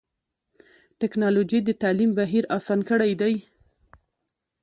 ټکنالوجي 0.99 1.59
د 1.63 1.69
تعلیم 1.81 2.11
بهیر 2.19 2.43
اسان 2.57 2.79
کړی 2.89 3.11
دی. 3.21 3.35